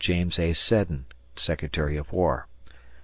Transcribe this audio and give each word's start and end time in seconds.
James 0.03 0.39
A. 0.39 0.51
Seddon, 0.53 1.05
Secretary 1.35 1.95
of 1.95 2.11
War. 2.11 2.47